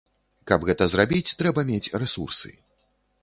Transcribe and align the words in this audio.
Каб 0.51 0.63
гэта 0.69 0.87
зрабіць, 0.93 1.35
трэба 1.43 1.65
мець 1.71 1.91
рэсурсы. 2.05 2.49